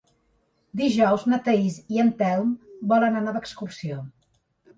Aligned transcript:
Dijous 0.79 1.25
na 1.31 1.39
Thaís 1.47 1.75
i 1.97 2.01
en 2.05 2.09
Telm 2.23 2.55
volen 2.95 3.19
anar 3.21 3.37
d'excursió. 3.37 4.01